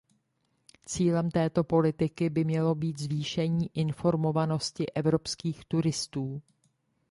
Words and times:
Cílem 0.85 1.31
této 1.31 1.63
politiky 1.63 2.29
by 2.29 2.43
mělo 2.45 2.75
být 2.75 2.99
zvýšení 2.99 3.69
informovanosti 3.77 4.87
evropských 4.89 5.65
turistů. 5.65 6.41